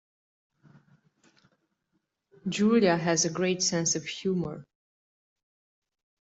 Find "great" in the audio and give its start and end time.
3.29-3.61